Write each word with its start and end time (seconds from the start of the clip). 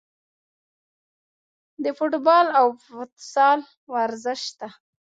د 1.83 1.85
فوټبال 1.97 2.45
او 2.59 2.67
فوتسال 2.85 3.59
ورزش 3.93 4.41
ته 4.59 4.67